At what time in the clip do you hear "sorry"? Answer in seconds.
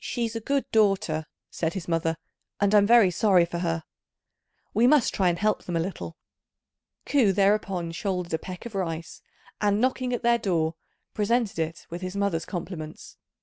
3.10-3.44